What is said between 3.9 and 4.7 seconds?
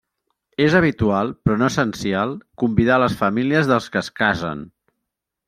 que es casen.